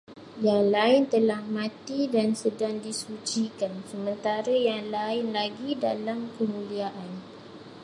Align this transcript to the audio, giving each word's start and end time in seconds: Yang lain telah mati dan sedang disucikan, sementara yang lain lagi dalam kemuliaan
Yang 0.45 0.63
lain 0.75 1.01
telah 1.13 1.41
mati 1.57 1.99
dan 2.15 2.29
sedang 2.41 2.75
disucikan, 2.85 3.73
sementara 3.89 4.49
yang 4.69 4.85
lain 4.97 5.25
lagi 5.37 5.71
dalam 5.85 6.19
kemuliaan 6.41 7.11